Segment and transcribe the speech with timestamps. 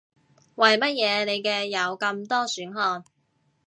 [0.55, 3.05] 為乜嘢你嘅有咁多選項